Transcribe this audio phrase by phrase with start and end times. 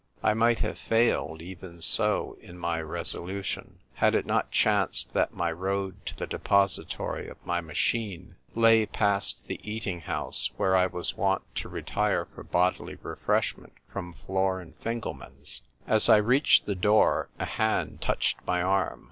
[0.23, 5.35] I might have failed, even so, in my resolu tion, had it not chanced that
[5.35, 10.87] my road to the Depository of my machine lay past the eating house where I
[10.87, 15.61] was wont to retire for bodily refreshment from Flor and Fingelman's.
[15.85, 18.99] As I reached the door a hand touched my arm.